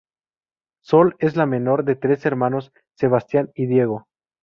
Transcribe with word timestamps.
Sol 0.83 1.15
es 1.19 1.35
la 1.35 1.45
menor 1.45 1.85
de 1.85 1.95
tres 1.95 2.25
hermanos, 2.25 2.73
Sebastián 2.95 3.51
y 3.53 3.67
Diego. 3.67 4.07